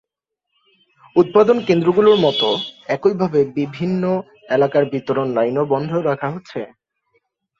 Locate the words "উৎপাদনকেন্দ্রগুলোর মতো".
1.15-2.47